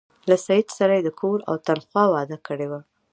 [0.29, 2.81] له سید سره د کور او تنخوا وعده کړې وه.